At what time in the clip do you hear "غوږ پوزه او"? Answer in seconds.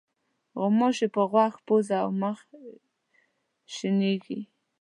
1.31-2.09